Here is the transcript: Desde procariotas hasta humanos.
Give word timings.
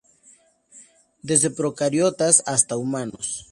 Desde 1.21 1.51
procariotas 1.51 2.41
hasta 2.47 2.75
humanos. 2.75 3.47